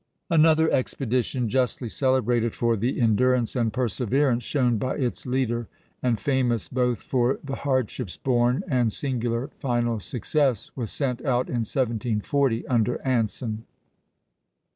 Another 0.31 0.71
expedition, 0.71 1.47
justly 1.47 1.87
celebrated 1.87 2.55
for 2.55 2.75
the 2.75 2.99
endurance 2.99 3.55
and 3.55 3.71
perseverance 3.71 4.43
shown 4.43 4.79
by 4.79 4.95
its 4.95 5.27
leader, 5.27 5.67
and 6.01 6.19
famous 6.19 6.67
both 6.67 7.03
for 7.03 7.37
the 7.43 7.57
hardships 7.57 8.17
borne 8.17 8.63
and 8.67 8.91
singular 8.91 9.49
final 9.59 9.99
success, 9.99 10.71
was 10.75 10.89
sent 10.89 11.19
out 11.23 11.49
in 11.49 11.57
1740 11.61 12.67
under 12.67 12.99
Anson. 13.05 13.65